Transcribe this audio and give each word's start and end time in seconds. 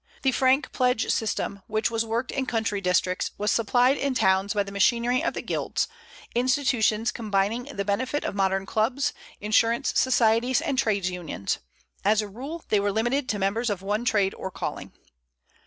The 0.23 0.31
frank 0.31 0.71
pledge 0.71 1.11
system, 1.11 1.61
which 1.67 1.91
was 1.91 2.03
worked 2.03 2.31
in 2.31 2.47
country 2.47 2.81
districts, 2.81 3.29
was 3.37 3.51
supplied 3.51 3.97
in 3.97 4.15
towns 4.15 4.51
by 4.55 4.63
the 4.63 4.71
machinery 4.71 5.23
of 5.23 5.35
the 5.35 5.43
guilds, 5.43 5.87
institutions 6.33 7.11
combining 7.11 7.65
the 7.65 7.85
benefit 7.85 8.23
of 8.23 8.33
modern 8.33 8.65
clubs, 8.65 9.13
insurance 9.41 9.93
societies, 9.95 10.59
and 10.59 10.79
trades 10.79 11.11
unions. 11.11 11.59
As 12.03 12.23
a 12.23 12.27
rule, 12.27 12.63
they 12.69 12.79
were 12.79 12.91
limited 12.91 13.29
to 13.29 13.37
members 13.37 13.69
of 13.69 13.83
one 13.83 14.03
trade 14.03 14.33
or 14.33 14.49
calling." 14.49 14.91